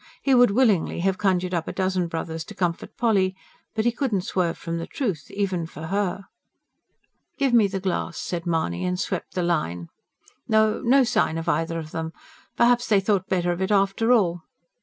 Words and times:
He 0.23 0.33
would 0.33 0.49
willingly 0.49 1.01
have 1.01 1.19
conjured 1.19 1.53
up 1.53 1.67
a 1.67 1.71
dozen 1.71 2.07
brothers 2.07 2.43
to 2.45 2.55
comfort 2.55 2.97
Polly; 2.97 3.35
but 3.75 3.85
he 3.85 3.91
could 3.91 4.11
not 4.11 4.23
swerve 4.23 4.57
from 4.57 4.79
the 4.79 4.87
truth, 4.87 5.29
even 5.29 5.67
for 5.67 5.85
her. 5.93 6.25
"Give 7.37 7.53
me 7.53 7.67
the 7.67 7.79
glass," 7.79 8.17
said 8.17 8.47
Mahony, 8.47 8.83
and 8.83 8.99
swept 8.99 9.35
the 9.35 9.43
line. 9.43 9.89
"No, 10.47 10.81
no 10.81 11.03
sign 11.03 11.37
of 11.37 11.47
either 11.47 11.77
of 11.77 11.91
them. 11.91 12.13
Perhaps 12.57 12.87
they 12.87 12.99
thought 12.99 13.29
better 13.29 13.51
of 13.51 13.61
it 13.61 13.69
after 13.69 14.11
all. 14.11 14.41